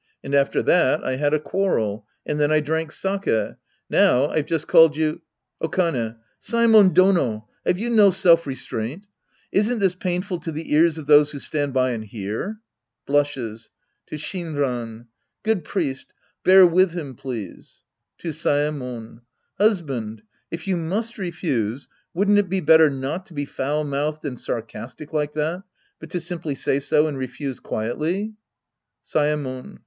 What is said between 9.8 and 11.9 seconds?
painful to the ears of those who stand